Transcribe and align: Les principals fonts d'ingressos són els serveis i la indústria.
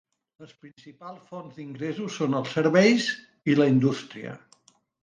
Les 0.43 0.53
principals 0.61 1.27
fonts 1.33 1.59
d'ingressos 1.59 2.17
són 2.23 2.39
els 2.41 2.57
serveis 2.59 3.13
i 3.55 3.61
la 3.63 3.71
indústria. 3.77 4.37